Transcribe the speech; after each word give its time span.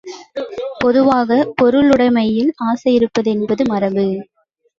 பொதுவாக, 0.79 1.29
பொருளுடைமையில் 1.61 2.49
ஆசையிருப்பதென்பது 2.69 3.65
மரபு. 3.65 4.07